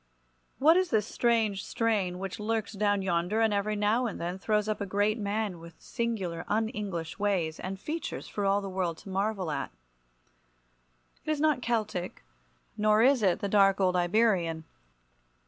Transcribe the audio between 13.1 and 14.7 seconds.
it the dark old Iberian.